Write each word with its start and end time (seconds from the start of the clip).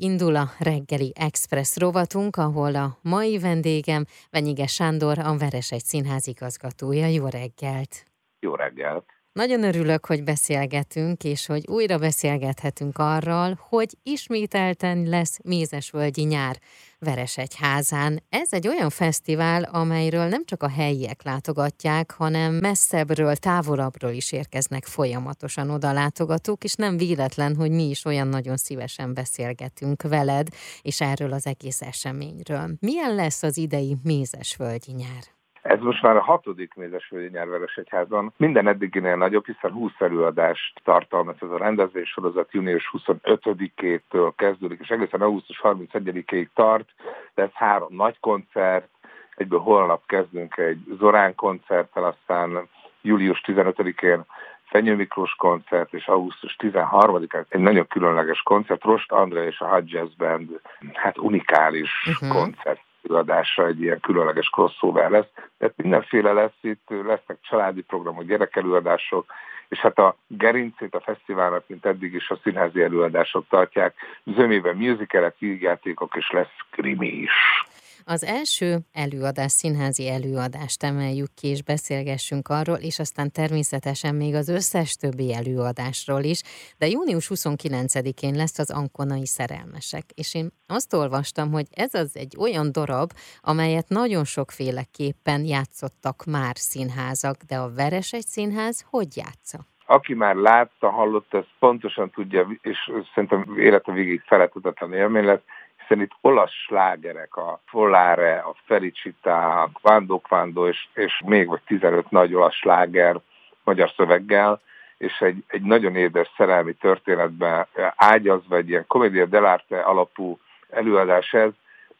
Indul 0.00 0.36
a 0.36 0.48
reggeli 0.58 1.12
Express 1.14 1.76
rovatunk, 1.76 2.36
ahol 2.36 2.74
a 2.74 2.98
mai 3.02 3.38
vendégem 3.38 4.04
Venyige 4.30 4.66
Sándor, 4.66 5.18
a 5.18 5.36
Veresegy 5.36 5.84
Színház 5.84 6.26
igazgatója. 6.26 7.06
Jó 7.06 7.26
reggelt! 7.26 8.04
Jó 8.40 8.54
reggelt! 8.54 9.17
Nagyon 9.32 9.62
örülök, 9.62 10.06
hogy 10.06 10.24
beszélgetünk, 10.24 11.24
és 11.24 11.46
hogy 11.46 11.66
újra 11.66 11.98
beszélgethetünk 11.98 12.98
arról, 12.98 13.58
hogy 13.68 13.96
ismételten 14.02 15.02
lesz 15.02 15.38
Mézesvölgyi 15.44 16.22
nyár 16.22 16.58
Veresegyházán. 16.98 18.22
Ez 18.28 18.52
egy 18.52 18.68
olyan 18.68 18.90
fesztivál, 18.90 19.62
amelyről 19.62 20.28
nem 20.28 20.44
csak 20.44 20.62
a 20.62 20.68
helyiek 20.68 21.22
látogatják, 21.22 22.10
hanem 22.10 22.54
messzebbről, 22.54 23.36
távolabbról 23.36 24.10
is 24.10 24.32
érkeznek 24.32 24.84
folyamatosan 24.86 25.70
oda 25.70 25.92
látogatók, 25.92 26.64
és 26.64 26.74
nem 26.74 26.96
véletlen, 26.96 27.56
hogy 27.56 27.70
mi 27.70 27.88
is 27.88 28.04
olyan 28.04 28.28
nagyon 28.28 28.56
szívesen 28.56 29.14
beszélgetünk 29.14 30.02
veled, 30.02 30.48
és 30.82 31.00
erről 31.00 31.32
az 31.32 31.46
egész 31.46 31.80
eseményről. 31.80 32.70
Milyen 32.80 33.14
lesz 33.14 33.42
az 33.42 33.56
idei 33.56 33.96
Mézesvölgyi 34.02 34.92
nyár? 34.92 35.37
Ez 35.68 35.80
most 35.80 36.02
már 36.02 36.16
a 36.16 36.22
hatodik 36.22 36.74
Mézesvölgyi 36.74 37.28
Nyárveres 37.28 37.76
Egyházban. 37.76 38.32
Minden 38.36 38.68
eddiginél 38.68 39.16
nagyobb, 39.16 39.46
hiszen 39.46 39.72
20 39.72 39.92
előadást 39.98 40.80
tartalmaz 40.84 41.36
ez 41.40 41.50
a 41.50 41.58
rendezés 41.58 42.08
sorozat 42.08 42.52
június 42.52 42.90
25-től 42.98 44.32
kezdődik, 44.36 44.80
és 44.80 44.88
egészen 44.88 45.20
augusztus 45.20 45.60
31-ig 45.62 46.46
tart, 46.54 46.88
de 47.34 47.42
ez 47.42 47.52
három 47.52 47.94
nagy 47.94 48.20
koncert, 48.20 48.88
egyből 49.36 49.58
holnap 49.58 50.06
kezdünk 50.06 50.56
egy 50.56 50.78
Zorán 50.98 51.34
koncerttel, 51.34 52.04
aztán 52.04 52.68
július 53.02 53.42
15-én 53.46 54.24
Fenyő 54.64 54.94
Miklós 54.94 55.34
koncert, 55.34 55.94
és 55.94 56.06
augusztus 56.06 56.56
13-án 56.58 57.44
egy 57.48 57.60
nagyon 57.60 57.86
különleges 57.86 58.42
koncert, 58.42 58.84
Rost 58.84 59.12
André 59.12 59.46
és 59.46 59.60
a 59.60 59.68
Hot 59.68 59.90
Jazz 59.90 60.12
Band, 60.16 60.60
hát 60.92 61.18
unikális 61.18 61.90
uh-huh. 62.06 62.38
koncert 62.38 62.80
előadása 63.08 63.66
egy 63.66 63.80
ilyen 63.80 64.00
különleges 64.00 64.48
crossover 64.48 65.10
lesz. 65.10 65.28
Tehát 65.58 65.74
mindenféle 65.76 66.32
lesz 66.32 66.58
itt, 66.60 66.88
lesznek 66.88 67.38
családi 67.40 67.82
programok, 67.82 68.24
gyerekelőadások, 68.24 69.32
és 69.68 69.78
hát 69.78 69.98
a 69.98 70.16
gerincét 70.26 70.94
a 70.94 71.00
fesztiválnak, 71.00 71.64
mint 71.66 71.86
eddig 71.86 72.14
is 72.14 72.30
a 72.30 72.38
színházi 72.42 72.82
előadások 72.82 73.44
tartják, 73.48 73.94
zömében 74.24 74.76
musicalek, 74.76 75.34
játékok, 75.38 76.14
és 76.16 76.30
lesz 76.30 76.56
krimi 76.70 77.08
is. 77.08 77.64
Az 78.10 78.24
első 78.24 78.78
előadás, 78.92 79.52
színházi 79.52 80.08
előadást 80.08 80.82
emeljük 80.82 81.34
ki, 81.34 81.48
és 81.48 81.62
beszélgessünk 81.62 82.48
arról, 82.48 82.76
és 82.76 82.98
aztán 82.98 83.30
természetesen 83.32 84.14
még 84.14 84.34
az 84.34 84.48
összes 84.48 84.96
többi 84.96 85.34
előadásról 85.34 86.22
is, 86.22 86.42
de 86.78 86.86
június 86.86 87.30
29-én 87.34 88.34
lesz 88.34 88.58
az 88.58 88.70
Ankonai 88.70 89.26
Szerelmesek, 89.26 90.04
és 90.14 90.34
én 90.34 90.48
azt 90.66 90.94
olvastam, 90.94 91.50
hogy 91.52 91.66
ez 91.74 91.94
az 91.94 92.16
egy 92.16 92.34
olyan 92.38 92.72
darab, 92.72 93.10
amelyet 93.40 93.88
nagyon 93.88 94.24
sokféleképpen 94.24 95.44
játszottak 95.44 96.24
már 96.24 96.56
színházak, 96.56 97.36
de 97.48 97.56
a 97.56 97.72
Veres 97.74 98.12
egy 98.12 98.26
színház 98.26 98.84
hogy 98.90 99.16
játsza? 99.16 99.58
aki 99.90 100.14
már 100.14 100.34
látta, 100.34 100.90
hallotta, 100.90 101.38
ezt 101.38 101.54
pontosan 101.58 102.10
tudja, 102.10 102.48
és 102.60 102.90
szerintem 103.14 103.54
élete 103.58 103.92
végig 103.92 104.20
felejthetetlen 104.26 104.92
élmény 104.92 105.24
lesz, 105.24 105.42
hiszen 105.88 106.02
itt 106.02 106.16
olasz 106.20 106.52
slágerek, 106.52 107.36
a 107.36 107.60
Follare, 107.66 108.38
a 108.38 108.54
Felicita, 108.64 109.62
a 109.62 109.70
Quando 109.82 110.18
Quando, 110.18 110.68
és, 110.68 110.86
és 110.94 111.22
még 111.24 111.48
vagy 111.48 111.60
15 111.66 112.10
nagy 112.10 112.34
olasz 112.34 112.54
sláger 112.54 113.16
magyar 113.64 113.90
szöveggel, 113.96 114.60
és 114.98 115.20
egy, 115.20 115.44
egy 115.46 115.62
nagyon 115.62 115.96
édes 115.96 116.30
szerelmi 116.36 116.72
történetben 116.72 117.66
ágyazva 117.96 118.56
egy 118.56 118.68
ilyen 118.68 118.84
komédia 118.86 119.26
dell'arte 119.30 119.84
alapú 119.84 120.38
előadás 120.70 121.32
ez, 121.32 121.50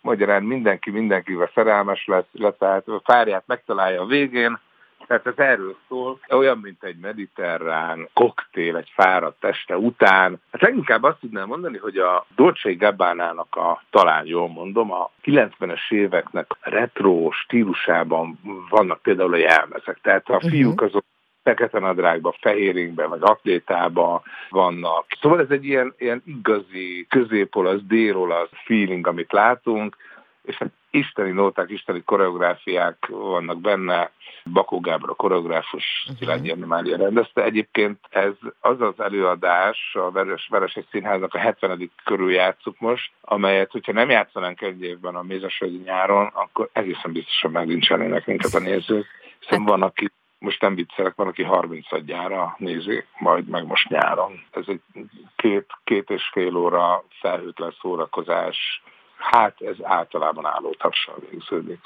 magyarán 0.01 0.43
mindenki 0.43 0.91
mindenkivel 0.91 1.51
szerelmes 1.55 2.07
lesz, 2.07 2.29
illetve 2.33 2.83
a 2.87 3.01
fárját 3.05 3.43
megtalálja 3.47 4.03
a 4.03 4.07
végén, 4.07 4.59
tehát 5.09 5.27
ez 5.27 5.39
erről 5.39 5.77
szól, 5.89 6.21
olyan, 6.29 6.59
mint 6.59 6.85
egy 6.85 6.97
mediterrán 6.99 8.09
koktél 8.13 8.77
egy 8.77 8.93
fáradt 8.95 9.45
este 9.45 9.77
után. 9.77 10.41
Hát 10.53 10.63
leginkább 10.63 11.03
azt 11.03 11.21
tudnám 11.21 11.47
mondani, 11.47 11.79
hogy 11.79 11.97
a 11.97 12.27
Dolce 12.37 12.73
Gabbana-nak 12.73 13.57
a, 13.57 13.83
talán 13.91 14.27
jól 14.27 14.49
mondom, 14.49 14.93
a 14.93 15.11
90-es 15.25 15.91
éveknek 15.91 16.47
retro 16.61 17.31
stílusában 17.31 18.39
vannak 18.69 19.03
például 19.03 19.33
a 19.35 19.37
jelmezek. 19.37 19.99
Tehát 20.03 20.29
a 20.29 20.35
uh-huh. 20.35 20.51
fiúk 20.51 20.81
azok 20.81 21.05
fekete 21.43 21.79
nadrágba, 21.79 22.35
fehéringbe, 22.41 23.07
vagy 23.07 23.21
atlétába 23.23 24.23
vannak. 24.51 25.05
Szóval 25.21 25.41
ez 25.41 25.51
egy 25.51 25.65
ilyen, 25.65 25.95
ilyen 25.99 26.23
igazi 26.25 27.07
középolasz, 27.09 27.81
délolasz 27.83 28.51
feeling, 28.65 29.07
amit 29.07 29.33
látunk, 29.33 29.97
és 30.43 30.57
hát 30.57 30.71
isteni 30.91 31.31
nóták, 31.31 31.71
isteni 31.71 32.03
koreográfiák 32.05 33.07
vannak 33.07 33.61
benne, 33.61 34.11
Bakó 34.53 34.81
Gábor 34.81 35.11
a 35.11 35.15
koreográfus, 35.15 35.85
uh-huh. 36.03 36.19
Szilágyi 36.19 36.55
Mária 36.65 36.97
rendezte. 36.97 37.45
Egyébként 37.45 37.99
ez 38.09 38.33
az 38.61 38.81
az 38.81 39.01
előadás, 39.01 39.95
a 39.95 40.11
Veres, 40.11 40.49
Veresek 40.51 40.85
Színháznak 40.91 41.35
a 41.35 41.39
70. 41.39 41.91
körül 42.05 42.33
játszuk 42.33 42.79
most, 42.79 43.13
amelyet, 43.21 43.71
hogyha 43.71 43.93
nem 43.93 44.11
játszanánk 44.11 44.61
egy 44.61 44.83
évben 44.83 45.15
a 45.15 45.23
Mézesvölgyi 45.23 45.81
nyáron, 45.85 46.27
akkor 46.27 46.69
egészen 46.73 47.13
biztosan 47.13 47.51
megnincsenének 47.51 48.27
minket 48.27 48.55
a 48.55 48.59
nézők. 48.59 49.07
Hiszen 49.41 49.65
van, 49.65 49.83
aki 49.83 50.11
most 50.39 50.61
nem 50.61 50.75
viccelek, 50.75 51.15
van, 51.15 51.27
aki 51.27 51.43
30 51.43 52.05
gyára 52.05 52.55
nézi, 52.59 53.05
majd 53.19 53.49
meg 53.49 53.67
most 53.67 53.89
nyáron. 53.89 54.45
Ez 54.51 54.65
egy 54.67 54.81
két, 55.37 55.67
két 55.85 56.11
és 56.11 56.29
fél 56.33 56.57
óra 56.57 57.05
felhőtlen 57.21 57.75
szórakozás, 57.81 58.83
hát 59.19 59.61
ez 59.61 59.77
általában 59.83 60.47
álló 60.47 60.75
tapsal 60.75 61.19
végződik. 61.31 61.81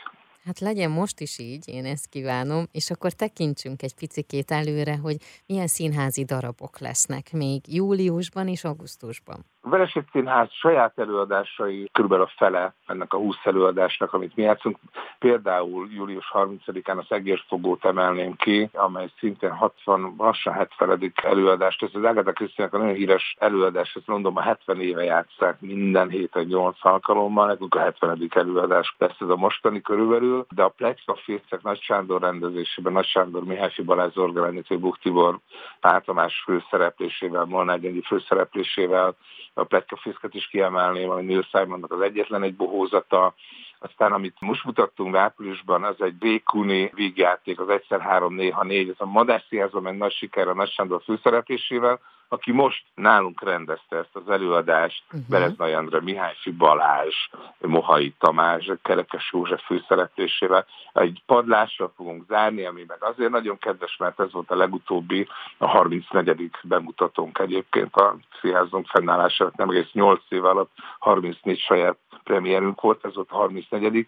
Hát 0.45 0.61
legyen 0.61 0.91
most 0.91 1.21
is 1.21 1.39
így, 1.39 1.69
én 1.69 1.85
ezt 1.85 2.09
kívánom, 2.09 2.65
és 2.73 2.91
akkor 2.91 3.13
tekintsünk 3.13 3.83
egy 3.83 3.95
picikét 3.95 4.51
előre, 4.51 4.97
hogy 4.97 5.17
milyen 5.47 5.67
színházi 5.67 6.25
darabok 6.25 6.79
lesznek 6.79 7.33
még 7.33 7.75
júliusban 7.75 8.49
és 8.49 8.65
augusztusban. 8.65 9.45
A 9.65 9.69
Vereség 9.69 10.05
Színház 10.13 10.49
saját 10.53 10.99
előadásai 10.99 11.89
körülbelül 11.93 12.25
a 12.25 12.33
fele 12.37 12.75
ennek 12.87 13.13
a 13.13 13.17
20 13.17 13.37
előadásnak, 13.43 14.13
amit 14.13 14.37
mi 14.37 14.43
játszunk. 14.43 14.79
Például 15.19 15.89
július 15.91 16.31
30-án 16.35 16.99
az 16.99 17.07
Egérfogót 17.09 17.85
emelném 17.85 18.37
ki, 18.37 18.69
amely 18.73 19.11
szintén 19.19 19.51
60, 19.51 20.15
lassan 20.19 20.53
70. 20.53 21.13
előadást. 21.23 21.83
Ez 21.83 21.91
az 21.93 22.05
Agatha 22.05 22.33
christie 22.33 22.69
a 22.71 22.79
nagyon 22.79 22.95
híres 22.95 23.37
előadás, 23.39 23.95
ezt 23.95 24.07
mondom, 24.07 24.37
a 24.37 24.41
70 24.41 24.81
éve 24.81 25.05
játszák 25.05 25.61
minden 25.61 26.09
héten 26.09 26.45
8 26.45 26.77
alkalommal, 26.81 27.47
nekünk 27.47 27.75
a 27.75 27.81
70. 27.81 28.29
előadás 28.35 28.95
lesz 28.99 29.21
ez 29.21 29.29
a 29.29 29.37
mostani 29.37 29.81
körülbelül, 29.81 30.47
de 30.51 30.63
a 30.63 30.69
Plexa 30.69 31.15
Fészek 31.15 31.63
Nagy 31.63 31.81
Sándor 31.81 32.21
rendezésében, 32.21 32.93
Nagy 32.93 33.07
Sándor 33.07 33.45
Mihály 33.45 33.73
Balázs 33.85 34.13
Zorgalányítő 34.13 34.79
Buktibor 34.79 35.39
Pál 35.81 36.01
Tamás 36.01 36.43
főszereplésével, 36.45 37.45
Molnár 37.45 37.81
főszereplésével, 38.05 39.15
a 39.55 39.65
pletkafészket 39.65 40.35
is 40.35 40.47
kiemelném, 40.47 41.11
ami 41.11 41.23
Neil 41.23 41.43
Simonnak 41.43 41.93
az 41.93 42.01
egyetlen 42.01 42.43
egy 42.43 42.55
bohózata, 42.55 43.35
aztán, 43.79 44.13
amit 44.13 44.37
most 44.41 44.65
mutattunk 44.65 45.17
áprilisban, 45.17 45.85
az 45.85 46.01
egy 46.01 46.15
Békuni 46.15 46.91
vígjáték, 46.95 47.61
az 47.61 47.69
egyszer 47.69 48.01
három, 48.01 48.35
néha 48.35 48.65
négy, 48.65 48.89
ez 48.89 48.95
a 48.99 49.07
Madásziázban 49.07 49.83
meg 49.83 49.97
nagy 49.97 50.13
siker 50.13 50.49
a 50.49 50.55
Nagy 50.55 50.71
Sándor 50.71 51.03
főszereplésével, 51.03 52.01
aki 52.33 52.53
most 52.53 52.85
nálunk 52.95 53.43
rendezte 53.43 53.97
ezt 53.97 54.17
az 54.17 54.31
előadást, 54.31 55.03
uh-huh. 55.07 55.29
Berez 55.29 55.57
Nagy 55.57 56.03
Mihály 56.03 56.35
Balázs, 56.57 57.15
Mohai 57.59 58.15
Tamás, 58.19 58.71
Kerekes 58.83 59.31
József 59.33 59.63
főszereplésével. 59.65 60.67
Egy 60.93 61.23
padlással 61.27 61.93
fogunk 61.97 62.25
zárni, 62.29 62.65
ami 62.65 62.85
meg 62.87 63.03
azért 63.03 63.31
nagyon 63.31 63.59
kedves, 63.59 63.97
mert 63.97 64.21
ez 64.21 64.33
volt 64.33 64.51
a 64.51 64.57
legutóbbi, 64.57 65.29
a 65.59 65.67
34. 65.67 66.51
bemutatónk 66.63 67.39
egyébként 67.39 67.95
a 67.95 68.17
színházunk 68.41 68.87
fennállása, 68.87 69.53
nem 69.57 69.71
egész 69.71 69.93
8 69.93 70.21
év 70.29 70.45
alatt 70.45 70.71
34 70.99 71.59
saját 71.59 71.97
premierünk 72.25 72.81
volt, 72.81 73.05
ez 73.05 73.15
volt 73.15 73.31
a 73.31 73.37
34. 73.37 74.07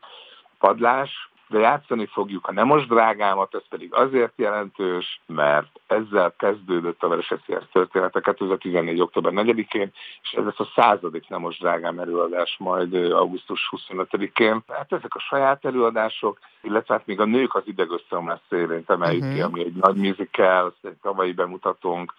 padlás, 0.58 1.30
de 1.54 1.60
játszani 1.60 2.06
fogjuk 2.06 2.46
a 2.46 2.52
Nemos 2.52 2.86
drágámat, 2.86 3.54
ez 3.54 3.62
pedig 3.68 3.94
azért 3.94 4.32
jelentős, 4.36 5.20
mert 5.26 5.80
ezzel 5.86 6.34
kezdődött 6.38 7.02
a 7.02 7.08
Vereseszélyes 7.08 7.64
története 7.72 8.20
2014. 8.20 9.00
október 9.00 9.32
4-én, 9.36 9.92
és 10.22 10.32
ez 10.32 10.44
lesz 10.44 10.60
a 10.60 10.72
századik 10.74 11.28
Nemos 11.28 11.58
drágám 11.58 11.98
előadás 11.98 12.56
majd 12.58 12.94
augusztus 12.94 13.68
25-én. 13.76 14.62
Hát 14.68 14.92
ezek 14.92 15.14
a 15.14 15.18
saját 15.18 15.64
előadások, 15.64 16.38
illetve 16.62 16.94
hát 16.94 17.06
még 17.06 17.20
a 17.20 17.24
nők 17.24 17.54
az 17.54 17.62
idegösszeomlás 17.66 18.40
szélén 18.48 18.84
emeljük 18.86 19.22
uh-huh. 19.22 19.36
ki, 19.36 19.42
ami 19.42 19.64
egy 19.64 19.74
nagy 19.74 19.96
musical, 19.96 20.66
ezt 20.66 20.92
egy 20.92 20.98
tavalyi 21.02 21.32
bemutatónk, 21.32 22.14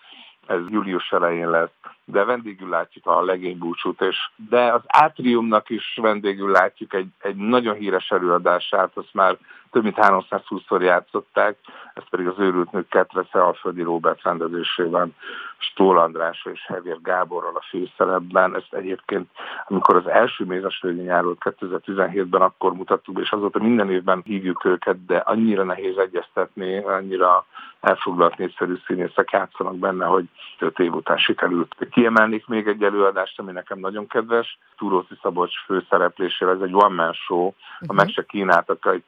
ez 0.47 0.59
július 0.69 1.11
elején 1.11 1.49
lesz, 1.49 1.69
de 2.05 2.23
vendégül 2.23 2.69
látjuk 2.69 3.05
a 3.05 3.23
legénybúcsút, 3.23 4.01
és 4.01 4.29
de 4.49 4.73
az 4.73 4.81
átriumnak 4.87 5.69
is 5.69 5.97
vendégül 6.01 6.51
látjuk 6.51 6.93
egy, 6.93 7.07
egy 7.19 7.35
nagyon 7.35 7.75
híres 7.75 8.11
előadását, 8.11 8.91
azt 8.93 9.13
már 9.13 9.37
több 9.75 9.83
mint 9.83 9.97
320-szor 10.01 10.81
játszották, 10.81 11.57
ez 11.93 12.03
pedig 12.09 12.27
az 12.27 12.39
őrült 12.39 12.71
nők 12.71 12.87
ketrece 12.87 13.43
Alföldi 13.43 13.81
Róbert 13.81 14.23
rendezésében, 14.23 15.15
Stól 15.57 15.97
András 15.97 16.47
és 16.53 16.65
Hevér 16.67 16.97
Gáborral 17.01 17.55
a 17.55 17.65
főszerepben. 17.69 18.55
Ezt 18.55 18.73
egyébként, 18.73 19.29
amikor 19.67 19.95
az 19.95 20.07
első 20.07 20.45
Mézes 20.45 20.81
nyáról 20.81 21.37
2017-ben 21.39 22.41
akkor 22.41 22.73
mutattuk, 22.73 23.19
és 23.19 23.31
azóta 23.31 23.59
minden 23.59 23.91
évben 23.91 24.21
hívjuk 24.25 24.65
őket, 24.65 25.05
de 25.05 25.17
annyira 25.17 25.63
nehéz 25.63 25.97
egyeztetni, 25.97 26.77
annyira 26.77 27.45
elfoglalt 27.85 28.37
népszerű 28.37 28.75
színészek 28.85 29.31
játszanak 29.31 29.77
benne, 29.77 30.05
hogy 30.05 30.25
öt 30.59 30.79
év 30.79 30.93
után 30.93 31.17
sikerült. 31.17 31.75
Kiemelnék 31.91 32.47
még 32.47 32.67
egy 32.67 32.83
előadást, 32.83 33.39
ami 33.39 33.51
nekem 33.51 33.79
nagyon 33.79 34.07
kedves, 34.07 34.57
Túróci 34.77 35.17
Szabolcs 35.21 35.53
főszereplésével, 35.65 36.55
ez 36.55 36.61
egy 36.61 36.73
one-man 36.73 37.13
show, 37.13 37.45
uh-huh. 37.45 37.87
a 37.87 37.93
meg 37.93 38.09
se 38.09 38.23
kínáltak 38.23 38.85
egy 38.85 39.03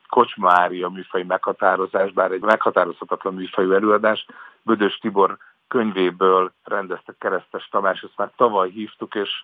kocsmária 0.57 0.89
műfai 0.89 1.23
meghatározás, 1.23 2.11
bár 2.11 2.31
egy 2.31 2.41
meghatározhatatlan 2.41 3.33
műfajú 3.33 3.71
előadás. 3.71 4.25
Bödös 4.61 4.97
Tibor 4.97 5.37
könyvéből 5.67 6.51
rendezte 6.63 7.13
Keresztes 7.19 7.67
Tamás, 7.71 8.01
ezt 8.01 8.17
már 8.17 8.31
tavaly 8.35 8.69
hívtuk, 8.69 9.15
és 9.15 9.41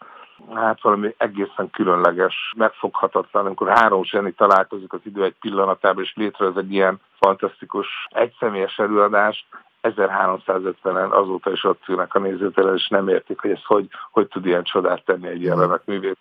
hát 0.53 0.81
valami 0.81 1.15
egészen 1.17 1.69
különleges, 1.69 2.53
megfoghatatlan, 2.57 3.45
amikor 3.45 3.69
három 3.69 4.03
zseni 4.03 4.31
találkozik 4.31 4.93
az 4.93 4.99
idő 5.03 5.23
egy 5.23 5.35
pillanatában, 5.39 6.03
és 6.03 6.13
létrez 6.15 6.57
egy 6.57 6.71
ilyen 6.73 6.99
fantasztikus 7.19 7.87
egyszemélyes 8.09 8.79
előadást, 8.79 9.45
1350-en 9.83 11.09
azóta 11.09 11.51
is 11.51 11.63
ott 11.63 11.87
ülnek 11.87 12.15
a 12.15 12.19
nézőtelen, 12.19 12.75
és 12.75 12.87
nem 12.87 13.07
értik, 13.07 13.39
hogy 13.39 13.51
ez 13.51 13.63
hogy, 13.65 13.87
hogy 14.11 14.27
tud 14.27 14.45
ilyen 14.45 14.63
csodát 14.63 15.05
tenni 15.05 15.27
egy 15.27 15.41
ilyen 15.41 15.59
remek 15.59 15.85
művész, 15.85 16.17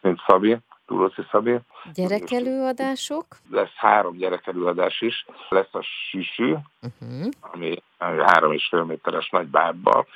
mint 0.00 0.22
Szabi. 0.26 0.56
Túloszi 0.86 1.22
Szabi. 1.30 1.58
Gyerekelőadások? 1.94 3.26
Lesz 3.50 3.74
három 3.74 4.16
gyerekelőadás 4.16 5.00
is. 5.00 5.26
Lesz 5.48 5.74
a 5.74 5.82
Süsű, 5.82 6.52
uh-huh. 6.52 7.28
ami 7.40 7.82
három 7.98 8.52
és 8.52 8.66
fél 8.70 8.84
méteres 8.84 9.30
nagy 9.30 9.46
bábbal. 9.46 10.06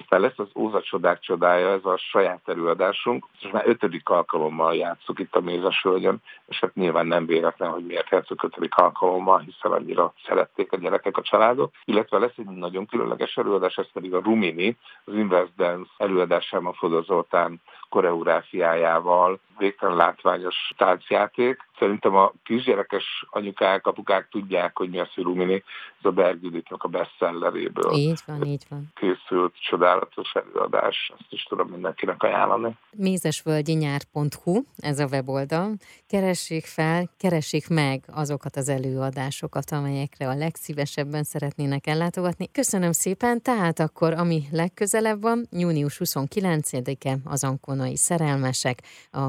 Aztán 0.00 0.20
lesz 0.20 0.38
az 0.38 0.48
Óza 0.54 0.82
Csodák 0.82 1.20
Csodája, 1.20 1.68
ez 1.68 1.84
a 1.84 1.96
saját 1.96 2.40
előadásunk. 2.46 3.26
És 3.40 3.50
már 3.50 3.68
ötödik 3.68 4.08
alkalommal 4.08 4.74
játszuk 4.74 5.18
itt 5.18 5.34
a 5.34 5.40
Mézes 5.40 5.82
Hölgyön, 5.82 6.22
és 6.46 6.58
hát 6.60 6.74
nyilván 6.74 7.06
nem 7.06 7.26
véletlen, 7.26 7.70
hogy 7.70 7.86
miért 7.86 8.10
játszunk 8.10 8.42
ötödik 8.42 8.74
alkalommal, 8.74 9.38
hiszen 9.38 9.72
annyira 9.72 10.12
szerették 10.26 10.72
a 10.72 10.76
gyerekek 10.76 11.16
a 11.16 11.22
családok. 11.22 11.72
Illetve 11.84 12.18
lesz 12.18 12.36
egy 12.36 12.44
nagyon 12.44 12.86
különleges 12.86 13.36
előadás, 13.36 13.76
ez 13.76 13.92
pedig 13.92 14.14
a 14.14 14.20
Rumini, 14.22 14.76
az 15.04 15.14
Inverse 15.14 15.52
Dance 15.56 15.90
előadásában 15.96 16.72
Fodor 16.72 17.04
Zoltán 17.04 17.60
koreográfiájával, 17.88 19.38
végtelen 19.58 19.96
látványos 19.96 20.72
táncjáték. 20.76 21.58
Szerintem 21.78 22.14
a 22.14 22.32
kisgyerekes 22.44 23.26
anyukák, 23.30 23.86
apukák 23.86 24.28
tudják, 24.28 24.76
hogy 24.76 24.90
mi 24.90 24.98
a 24.98 25.08
Rumini, 25.14 25.54
ez 25.98 26.04
a 26.04 26.10
Bergüdiknek 26.10 26.82
a 26.82 26.88
bestselleréből. 26.88 27.92
Így 27.92 28.20
van, 28.26 28.44
így 28.44 28.64
van. 28.68 28.92
Készült 28.94 29.54
csodálatos 29.60 30.32
előadás, 30.32 31.12
ezt 31.18 31.32
is 31.32 31.42
tudom 31.42 31.68
mindenkinek 31.68 32.22
ajánlani. 32.22 32.76
Mézesvölgyinyár.hu, 32.90 34.62
ez 34.76 34.98
a 34.98 35.06
weboldal. 35.06 35.72
Keressék 36.08 36.64
fel, 36.64 37.10
keressék 37.18 37.68
meg 37.68 38.04
azokat 38.14 38.56
az 38.56 38.68
előadásokat, 38.68 39.70
amelyekre 39.70 40.28
a 40.28 40.34
legszívesebben 40.34 41.22
szeretnének 41.22 41.86
ellátogatni. 41.86 42.50
Köszönöm 42.52 42.92
szépen, 42.92 43.42
tehát 43.42 43.78
akkor 43.78 44.12
ami 44.12 44.42
legközelebb 44.52 45.22
van, 45.22 45.46
június 45.50 46.00
29-e 46.04 47.16
az 47.24 47.44
Ankonai 47.44 47.96
Szerelmesek 47.96 48.82
a 49.10 49.28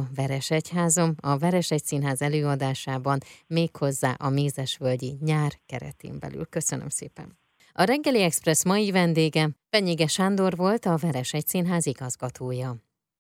Egyházom, 0.50 1.16
a 1.22 1.38
Egy 1.70 1.84
Színház 1.84 2.22
előadásában 2.22 3.20
méghozzá 3.48 4.16
a 4.18 4.30
Mézesvölgyi 4.30 5.18
nyár 5.22 5.60
keretén 5.66 6.20
belül. 6.20 6.46
Köszönöm 6.46 6.90
szépen! 6.90 7.38
A 7.72 7.84
reggeli 7.84 8.22
Express 8.22 8.64
mai 8.64 8.92
vendége 8.92 9.50
Penyige 9.70 10.08
Sándor 10.08 10.56
volt 10.56 10.86
a 10.86 11.00
Egy 11.32 11.48
Színház 11.48 11.86
igazgatója. 11.86 12.89